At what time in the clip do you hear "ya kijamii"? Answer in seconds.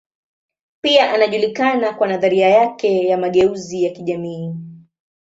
3.83-4.55